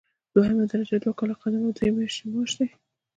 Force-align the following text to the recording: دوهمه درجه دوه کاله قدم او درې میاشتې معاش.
دوهمه 0.33 0.63
درجه 0.71 0.95
دوه 1.03 1.13
کاله 1.19 1.33
قدم 1.41 1.61
او 1.67 1.73
درې 1.77 1.89
میاشتې 1.95 2.23
معاش. 2.31 2.51